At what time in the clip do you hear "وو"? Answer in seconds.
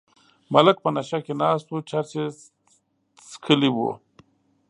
3.75-3.91